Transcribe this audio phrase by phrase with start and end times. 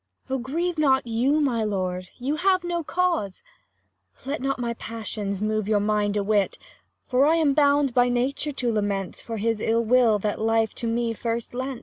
[0.31, 3.43] Oh, grieve not you, my lord, you have no cause
[4.23, 6.67] j Let not my passions move your mind a whit: 10
[7.05, 10.87] For I am bound by nature to lament For his ill will, that life to
[10.87, 11.79] me first lent.